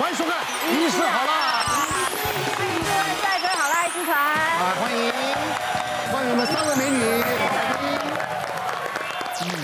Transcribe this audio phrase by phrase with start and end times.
[0.00, 0.32] 欢迎收看
[0.72, 1.30] 《医师好了》，
[2.56, 5.12] 欢迎各位帅哥好辣剧团，啊，欢迎
[6.10, 6.96] 欢迎我们三位美女。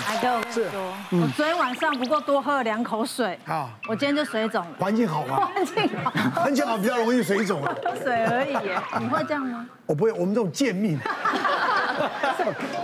[0.06, 0.62] 来哥，我跟你说，
[1.22, 4.70] 我昨天晚上不过多喝了两口水，啊，我今天就水肿了。
[4.78, 5.48] 环境好吗？
[5.54, 6.10] 环境好，
[6.42, 7.74] 环境好比较容易水肿啊。
[7.82, 9.66] 喝水而已耶，你会这样吗？
[9.86, 11.00] 我不会，我们这种贱命，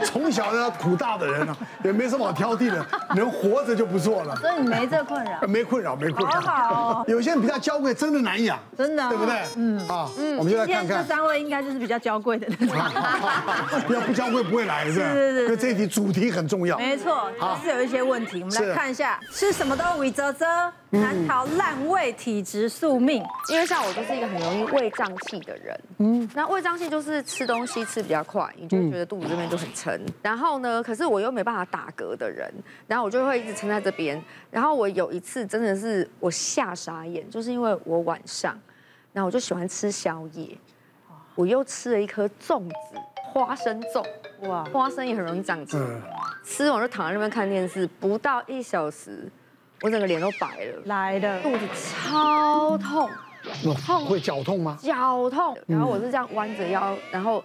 [0.04, 2.84] 从小要苦大的人啊， 也没什么好挑剔的，
[3.14, 4.36] 能活着就不错了。
[4.36, 5.40] 所以你没这困扰？
[5.48, 6.40] 没困扰，没困扰。
[6.40, 7.04] 好好。
[7.06, 9.34] 有些人比较娇贵，真的难养，真的，对不对？
[9.56, 10.82] 嗯啊，嗯我们就来看看。
[10.82, 12.76] 今天这三位应该就是比较娇贵的那种。
[13.94, 15.06] 要不娇贵不会来，是吧？
[15.12, 15.56] 是是是。
[15.56, 16.76] 这一题主题很重要。
[16.78, 18.42] 没错，还是有一些问题。
[18.42, 20.46] 我们来看一下，吃什么都伪啧啧，
[20.90, 23.22] 难逃烂胃体质宿命。
[23.50, 30.00] 因为像我就是一个很容易胃胀气的人，嗯，那胃胀气就是吃东西吃比较快，你就觉得肚子这边就很撑。
[30.22, 32.52] 然后呢，可是我又没办法打嗝的人，
[32.86, 34.22] 然后我就会一直撑在这边。
[34.50, 38.58] 然后我有一次真的是我吓傻眼，就是因为我晚上，
[39.12, 40.56] 然后我就喜欢吃宵夜，
[41.34, 42.96] 我又吃了一颗粽子，
[43.32, 44.04] 花生粽，
[44.48, 45.76] 哇，花生也很容易胀气，
[46.44, 49.30] 吃完就躺在那边看电视，不到一小时，
[49.80, 53.08] 我整个脸都白了，来的，肚子超痛。
[53.84, 54.78] 痛会绞痛吗？
[54.80, 57.42] 绞痛，然后我是这样弯着腰，然后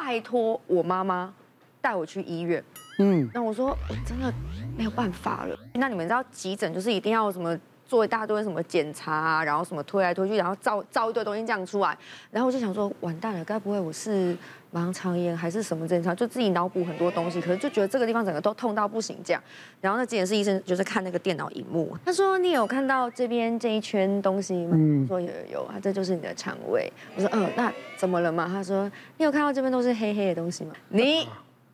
[0.00, 1.32] 拜托我妈妈
[1.80, 2.62] 带我去医院。
[2.98, 4.32] 嗯，那我说我真的
[4.76, 5.58] 没有办法了。
[5.74, 7.58] 那你们知道急诊就是一定要什么？
[7.88, 11.96] 做一大堆什么检查啊，然后什么推来推去，然后造造一堆东西这样出来，
[12.30, 14.36] 然后我就想说，完蛋了，该不会我是
[14.72, 16.14] 盲肠炎还是什么症状？
[16.14, 19.42] 就自己脑补很多东西，可是就觉得这个地方整个都痛到不行这样。
[19.80, 24.76] 然后那急诊室医生就是看那个电脑荧幕，他说你有看到这边这一圈东西吗？
[25.02, 26.92] 我说有有有，这就是你的肠胃。
[27.16, 28.46] 我说嗯，那怎么了嘛？
[28.46, 30.74] 他说你有看到这边都是黑黑的东西吗？
[30.88, 31.26] 你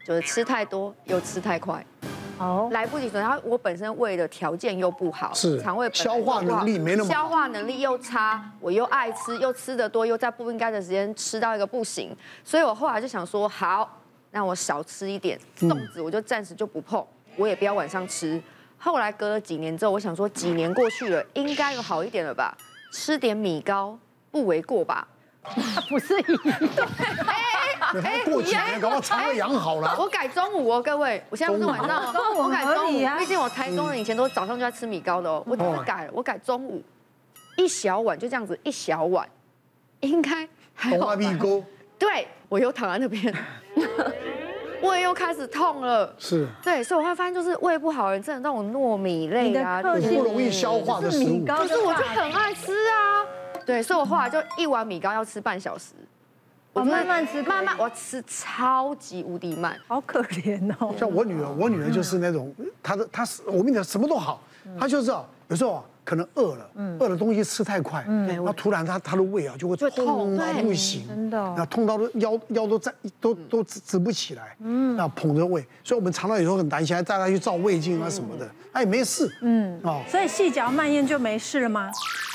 [0.07, 1.85] 就是吃太多又吃太快。
[2.39, 17.05] 哦，来不及说，然后我本身胃的条件又不好，是肠胃消化能力没那么好，消化能力又差，我又爱吃，又吃的多，又在不应该的时间吃到一个不行，所以我后来就想说，好，那我少吃一点粽子，我就暂时就不碰，
[17.37, 18.41] 我也不要晚上吃。
[18.77, 22.57] 后来隔了几年之后，我想说，几年过去了，应该有好一点了吧？
[22.93, 23.99] 吃点米糕
[24.31, 25.07] 不为过吧？
[25.89, 27.54] 不是一 对。
[28.03, 29.95] 哎，过几年搞不好肠胃养好了。
[29.99, 32.99] 我改中午哦，各位，我现在不是晚上，中午我改中午。
[33.19, 36.83] 毕竟我台中人以前都早上就在吃米糕的哦，我我改了，我改中午，
[37.57, 39.29] 一小碗就这样子，一小碗，
[40.01, 41.15] 应该还好。
[41.15, 41.63] 米糕。
[41.99, 43.33] 对，我又躺在那边，
[44.83, 46.13] 胃又开始痛了。
[46.19, 46.47] 是。
[46.63, 51.45] 对，所以我会发现，就是胃不好的人，真的那种糯米类啊，不容易消化的食物。
[51.47, 53.25] 可是我就很爱吃啊。
[53.65, 55.95] 对，所以我后来就一碗米糕要吃半小时。
[56.75, 60.93] 我慢慢吃，慢慢我吃超级无敌慢，好可怜哦。
[60.99, 62.53] 像我女儿，我女儿就是那种，
[62.83, 64.41] 她的她是我跟你讲什么都好，
[64.79, 81.91] 她就知道有时候啊可能饿了，嗯饿的东西吃太快，然后突然他他的胃啊就会痛到不行，真的，那痛到腰腰都站都都直直不起来，嗯，那捧着胃，所以我们常常有时候很担心，还带他去照胃镜啊什么的，她也没事，嗯哦，所以细嚼慢咽就没事了吗？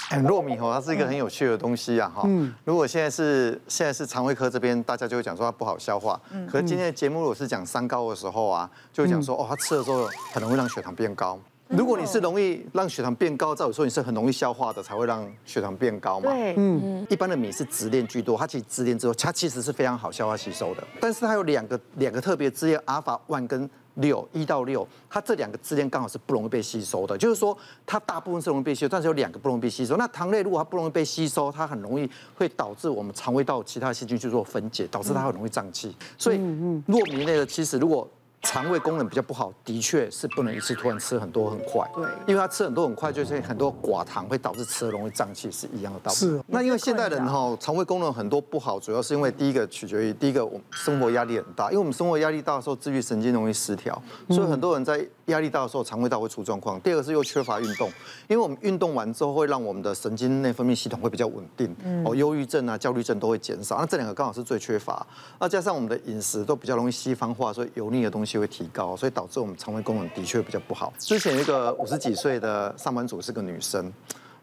[0.10, 2.24] 很糯米吼，它是一个很有趣的东西啊哈。
[2.26, 2.52] 嗯。
[2.66, 6.20] 如果现在是现在是肠胃科这边，大家就会讲说它不好消化。
[6.32, 6.48] 嗯。
[6.48, 11.38] 可是今天的节目如果是讲三高的时候啊，就会讲说哦，它吃了之后很容易让血糖变高。
[11.70, 16.32] 如果你是容易让血糖变高，照理说你是很容易消化的，才会让血糖变高嘛。
[16.32, 16.56] 对。
[16.58, 17.06] 嗯。
[17.10, 20.84] 一般的米是直链居多，它其实直链之后，它其实是非常好消化吸收的。
[21.00, 23.70] 但是它有两个两个特别支链，阿尔法 one 跟。
[23.96, 29.98] 六一到六，它这两个支链刚好是不容易被吸收的，就是说它大部分是容易被吸收，但是有两个不容易被吸收。
[29.98, 35.94] 那糖类如果它不容易被吸收，它很容易会导致我们肠胃道其他细菌去做分解，导致它很容易胀气。
[36.18, 38.10] 所以糯米类的其实如果。
[38.42, 41.86] 肠胃功能比较不好，的确是不能一次突然吃很多很快。
[41.94, 46.18] 对，因为他吃很多很快，就是很多寡糖会导致吃的容易胀气，是一样的道理。
[46.18, 46.42] 是。
[46.48, 56.80] 那因为现代人哈，肠胃功能很多不好，主要是因为第一个取决于第一个，我们生活压力很大，因为我们生活压力大的时候，自律神经容易失调，所以很多人在压力大的时候，肠胃道会出状况。
[56.82, 57.90] 第二个是又缺乏运动，
[58.28, 61.76] 因为我们运动完之后会让我们的神经内分泌系统会比较稳定，
[62.06, 63.78] 哦，忧郁症啊、焦虑症都会减少。
[63.80, 65.06] 那这两个刚好是最缺乏。
[65.40, 70.94] 那加上我们的饮食都比较容易西方化，所以油腻的东西会提高，所以导致我们肠胃功能的确比较不好。
[71.00, 73.92] 之前有一个五十几岁的上班族是个女生，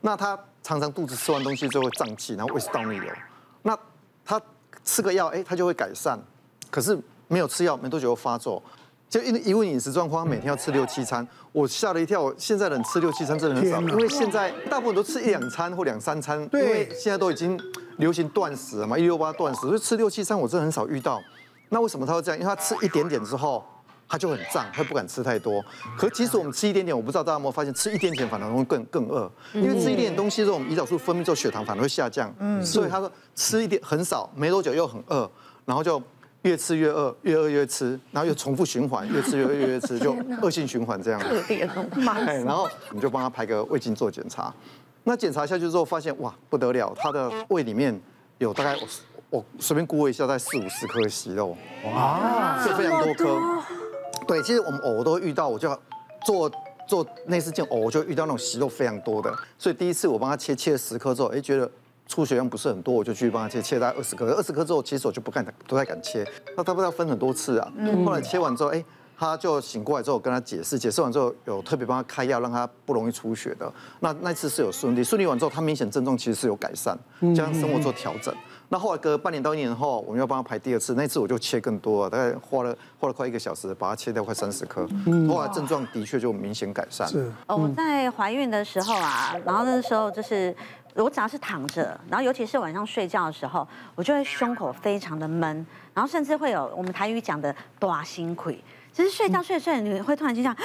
[0.01, 3.11] 那她常常肚子吃完东西之后会胀气，然后胃食道逆流。
[3.63, 3.77] 那
[4.25, 4.41] 她
[4.85, 6.19] 吃个药，哎，她就会改善。
[6.71, 8.63] 可是没有吃药，没多久又发作。
[9.09, 12.33] 就因一问饮食状况，她每天要吃六七餐，我吓了一跳。
[12.37, 17.59] 现在人吃六七餐真的很少，因为现在大部分都吃一两餐或两三餐，因为现在都已经
[17.99, 21.23] 流行断食了嘛，一六八断食，所以吃六七餐我真的很少遇到。
[21.69, 22.41] 那为什么他会这样？
[22.41, 23.65] 因为他吃一点点之后，
[24.09, 25.65] 他就很胀，他不敢吃太多。
[25.97, 32.35] 可即使我们吃一点点，我不知道大家有没有发现，吃一点点反而会更更饿，因为吃一点点东西之后，我们胰岛素分泌之后，血糖反而会下降。
[32.41, 35.31] 嗯，所以他说吃一点很少，没多久又很饿，
[35.65, 36.01] 然后就
[36.47, 41.21] 越吃越饿，越饿越吃，然后又重复循环，越吃越饿越越吃，就 恶性循环这样。
[41.21, 41.69] 特别
[42.25, 44.55] 哎然后我们就帮他排个胃镜做检查，
[45.03, 48.01] 那检查下去之后发现哇不得了，他的胃里面
[48.39, 48.87] 有大概我
[49.31, 53.41] 我随便估一下，在四五十颗息肉，哇，是非常多颗。
[54.29, 55.77] 对，其实我们偶都会遇到，我就要
[56.25, 56.51] 做
[56.87, 59.35] 做内视镜偶，我就遇到那种息肉非常多的。
[59.59, 61.69] 所以第一次我帮他切切了十颗之后，哎，觉得
[62.07, 64.27] 出血量不是很多，我就继续帮他切，切大概二十颗。
[64.33, 66.27] 二十颗之后，其实我就不敢不太敢切。
[66.57, 67.73] 那他不知道分很多次啊。
[68.05, 68.85] 后来切完之后，哎，
[69.19, 73.73] 他就醒过来之后，我跟他解释，解释完之后有特别帮他开药，让他不容易出血的。
[74.01, 76.97] 那那次是有顺利，顺利完之后，他明显症状其实是有改善，
[77.35, 78.35] 加上生活做调整。
[78.69, 84.85] 那后来隔半年到一年后，我们要帮他排第二次，那次我就切更多了，大概花了花了快一个小时，把它切掉快三十颗。
[85.29, 87.07] 后来症状的确就明显改善。
[87.07, 87.31] 是。
[87.47, 90.53] 我在怀孕的时候啊，然后那时候就是
[91.03, 98.51] 我只要是躺着，然后尤其是晚上睡觉的时候，我就会胸口非常的闷，然后甚至会有我们台语讲的大辛苦，
[98.93, 100.57] 就是睡觉睡睡，你会突然间这样。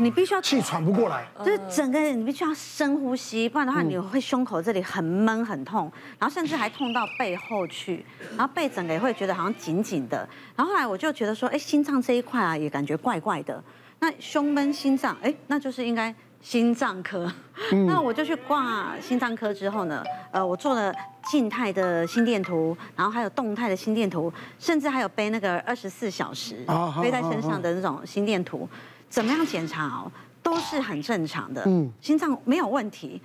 [0.00, 5.90] 你必须要气喘不过来，就是整个人你必须要深呼吸，不然的话你会胸口这里很闷很痛，
[6.20, 8.06] 然后甚至还痛到背后去，
[8.36, 10.28] 然后背整个也会觉得好像紧紧的。
[10.54, 13.60] 然后后来我就觉得说，哎，心脏这一块啊也感觉怪怪的。
[13.98, 17.30] 那胸闷心脏，哎，那就是应该心脏科。
[17.86, 20.92] 那我就去挂心脏科之后呢，呃，我做了
[21.30, 26.64] 静态的心电图，然后还有动态的心电图，甚至还有背那个二十四小时
[27.02, 28.68] 背在身上的那种心电图。
[29.10, 30.10] 怎么样检查哦，
[30.42, 33.20] 都是很正常的，嗯，心脏没有问题。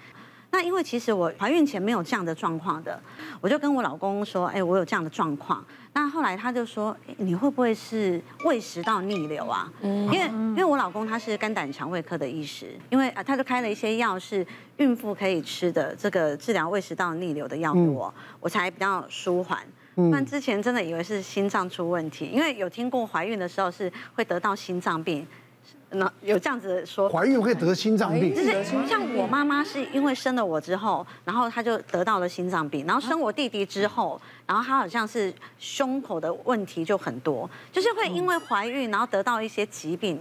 [0.54, 3.02] 那因为其实我怀孕前没有这样的状况的，
[3.42, 5.66] 我就跟我老公说，哎，我有这样的状况。
[5.94, 9.68] 那后来他就说，你会不会是胃食道逆流啊？
[9.82, 14.46] 嗯，因为因为我老公他是肝胆肠胃科的医师，因为他就开了一些药是
[14.78, 19.58] 孕妇可以吃的，这个治疗胃食道逆流的药物，我我才比较舒缓。
[19.96, 25.26] 那之前真的以为是心脏出问题，因为有听过怀孕的时候是会得到心脏病。
[25.96, 40.20] 那有这样子说，怀孕会得心脏病，就是像我妈妈是因为生了我之后，然后她就得到了心脏病，然后生我弟弟之后，然后她好像是胸口的问题就很多，就是会因为怀孕然后得到一些疾病。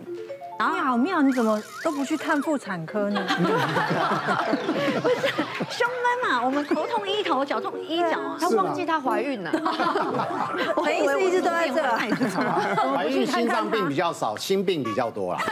[0.58, 3.26] 然后好妙，你怎么都不去看妇产科呢？
[5.02, 5.41] 不是
[5.72, 8.36] 胸闷嘛，我们头痛医头，脚痛医脚啊。
[8.38, 9.50] 她忘记她怀孕了，
[10.76, 11.82] 我的意思一直都在这。
[11.82, 15.40] 怀孕心脏病比较少，心病比较多啦。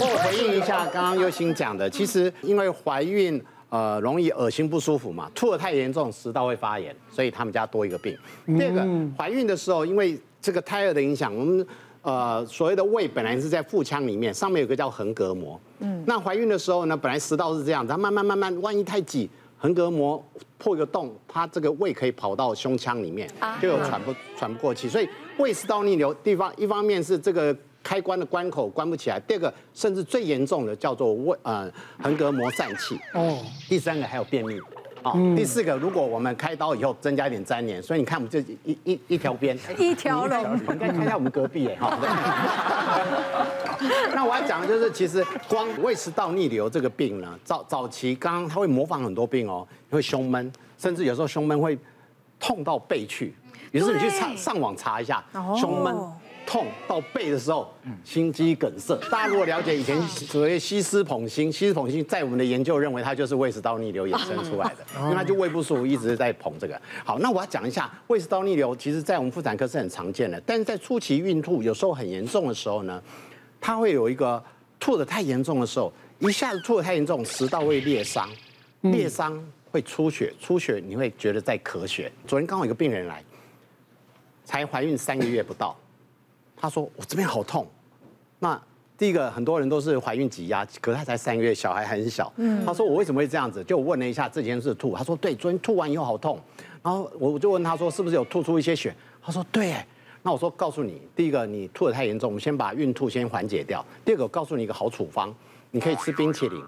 [0.00, 8.16] 我回应一下刚刚优心讲的，其实因为怀孕呃容易恶心不舒服嘛，吐得太严重，食道会发炎，所以他们家多一个病。
[8.46, 8.86] 第二个，
[9.18, 11.66] 怀孕的时候因为这个胎儿的影响，我们。
[12.00, 15.60] 呃，所谓的胃本来是在腹腔里面，上面有个叫横膈膜。
[15.80, 19.28] 嗯，那怀孕的时候呢，本来食道是这样，它慢慢慢慢，万一太挤，
[19.58, 20.22] 横膈膜
[20.58, 23.28] 破一个洞，它这个胃可以跑到胸腔里面，
[23.60, 24.88] 就有喘不喘不过气。
[24.88, 25.08] 所以
[25.38, 31.70] 胃食道逆流地方，一方面是这个开关的关口关不起来，第二个甚至最严重的叫做胃呃
[32.02, 32.98] 横膈膜疝气。
[33.14, 33.38] 哦，
[33.68, 34.58] 第三个还有便秘。
[35.02, 41.98] 好，第四个，如果我们开刀以后增加一点粘连，所以你看我们这一一一条边，一条龙，应该看一下我们隔壁哎哈。
[44.14, 51.78] 那我要讲的就是，其实光胃食道逆流这个病呢，早早期刚刚它会模仿很多病哦，会胸闷，甚至有时候胸闷会
[52.40, 53.34] 痛到背去，
[53.70, 55.24] 于是你去上上网查一下
[55.56, 55.96] 胸闷。
[56.48, 57.70] 痛到背的时候，
[58.02, 58.98] 心肌梗塞。
[59.10, 66.80] 大家如果了解以前所谓西施捧心，西施捧心在我们的研究认为它就是胃食道逆流衍生出来的，因为它就胃不舒服，一直在捧这个。
[67.04, 73.02] 好，那我要讲一下胃食道逆流，其实在我们妇产科是很常见的，但是在初期孕吐有时候很严重的时候呢，
[73.60, 74.42] 它会有一个
[74.80, 78.26] 吐的太严重的时候，一下子吐的太严重，食道会裂伤，
[78.80, 79.38] 裂伤
[79.70, 82.10] 会出血，出血你会觉得在咳血。
[82.26, 83.22] 昨天刚好有一个病人来，
[84.46, 85.76] 才怀孕三个月不到。
[86.60, 87.66] 他说：“我这边好痛。”
[88.40, 88.60] 那
[88.96, 92.32] 第一个，很多人都是怀孕挤压，可是他才三个月，小孩很小。
[92.36, 92.64] 嗯。
[92.66, 94.96] 他说：“我为什么会这样子？”就我问了一下这件事吐。
[94.96, 96.38] 他说：“对，昨天吐完以后好痛。”
[96.82, 99.74] 然后我我就问他说：“是不是有吐出一些血？”他说：“对。”
[100.22, 103.84] 那我说：“告诉你，第一个，你吐的太严重，我们先把孕吐先缓解掉。
[104.04, 105.32] 第二个，我告诉你一个好处方，
[105.70, 106.62] 你可以吃冰淇淋。”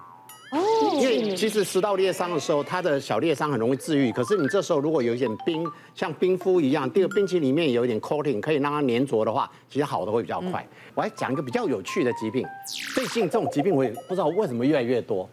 [0.81, 4.11] 哦，因为其实食道裂伤的时候，它的小裂伤很容易治愈。
[4.13, 10.67] 可是你这时候如果有一点冰，像冰敷一样，第二个冰淇淋里面有一点 coating，可以让它粘着的话，其实好的会比较快。
[10.95, 12.47] 我还讲一个比较有趣的疾病，
[12.95, 15.29] 最近这种疾病我也不知道为什么越来越多。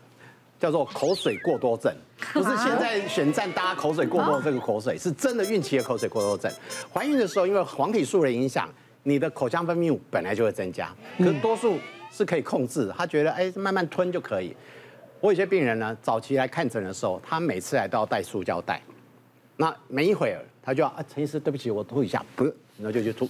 [0.59, 1.93] 叫做口水过多症，
[2.33, 6.51] 不是现在选战大家口水过多的这个口水，是真的孕期的口水过多症。
[6.91, 8.67] 怀孕的时候，因为黄体素的影响，
[9.03, 11.33] 你的口腔分泌物本来就会增加，可是。
[11.33, 11.77] 多数
[12.11, 12.25] 是。
[12.25, 12.95] 可以控制的。
[12.97, 14.51] 他觉得哎，慢慢吞就可以。
[15.19, 18.81] 我有些病人呢，早期来看诊的时候，他每次来都要带塑胶袋，
[19.55, 23.27] 那没一会儿他就要啊，陈医师对不起，我吐一下，不，然后就去吐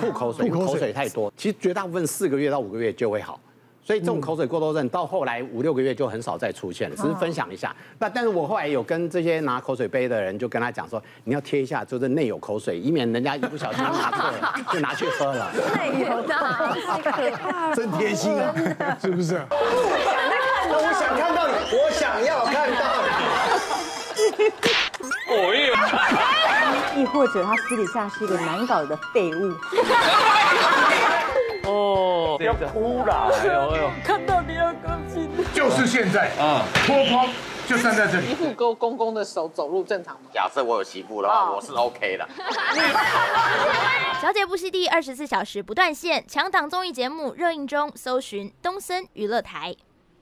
[0.00, 1.32] 吐口水，口水太多。
[1.36, 3.38] 其实绝大部分四个月到五个月就会好。
[3.82, 7.74] 所以这种口水过多症到后来五六个月就很少再出现了，只是分享一下。
[7.98, 15.50] 那但是我后来有跟这些拿口水杯的人就跟他讲说，你要贴一下，就是内有口水，以免人家一不小心拿错了就拿去喝了。
[15.74, 16.34] 内有的，
[17.02, 18.54] 太可怕了，真贴心啊，
[19.00, 19.40] 是不是？
[20.78, 23.08] 我想看到你，我想要看到你。
[25.28, 25.32] 哦
[26.96, 29.54] 亦或者他私底下是一个难搞的废物。
[31.64, 35.30] 哦，要哭了，哎呦哎呦，看到你要高兴。
[35.54, 37.28] 就是现在啊，脱光
[37.68, 38.26] 就站在这里。
[38.28, 40.22] 媳妇勾公公的手走路正常吗？
[40.34, 42.28] 假设我有媳妇的话，我是 OK 的。
[44.20, 49.76] 小姐不息地二十四小时不断线，强档综艺节目热映中，搜寻东森娱乐台。